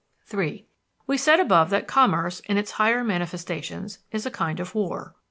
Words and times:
III 0.33 0.65
We 1.05 1.15
said 1.15 1.39
above 1.39 1.69
that 1.69 1.85
commerce, 1.87 2.39
in 2.49 2.57
its 2.57 2.71
higher 2.71 3.03
manifestations, 3.03 3.99
is 4.11 4.25
a 4.25 4.31
kind 4.31 4.59
of 4.59 4.73
war. 4.73 5.13